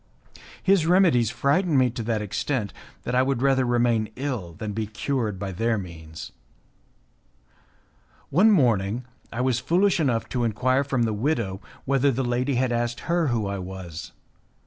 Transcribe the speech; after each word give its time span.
His 0.63 0.87
remedies 0.87 1.29
frightened 1.29 1.77
me 1.77 1.91
to 1.91 2.01
that 2.01 2.23
extent 2.23 2.73
that 3.03 3.13
I 3.13 3.21
would 3.21 3.43
rather 3.43 3.65
remain 3.65 4.09
ill 4.15 4.53
than 4.53 4.73
be 4.73 4.87
cured 4.87 5.37
by 5.37 5.51
their 5.51 5.77
means. 5.77 6.31
One 8.31 8.49
morning 8.49 9.05
I 9.31 9.41
was 9.41 9.59
foolish 9.59 9.99
enough 9.99 10.27
to 10.29 10.43
enquire 10.43 10.83
from 10.83 11.03
the 11.03 11.13
widow 11.13 11.61
whether 11.85 12.09
the 12.11 12.23
lady 12.25 12.55
had 12.55 12.71
asked 12.71 13.01
her 13.01 13.27
who 13.27 13.45
I 13.45 13.59
was. 13.59 14.11